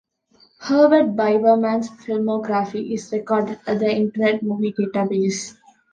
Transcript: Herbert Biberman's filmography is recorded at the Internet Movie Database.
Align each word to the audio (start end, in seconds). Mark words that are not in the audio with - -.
Herbert 0.61 1.15
Biberman's 1.15 1.87
filmography 1.91 2.91
is 2.91 3.11
recorded 3.11 3.59
at 3.67 3.77
the 3.77 3.95
Internet 3.95 4.41
Movie 4.41 4.73
Database. 4.73 5.55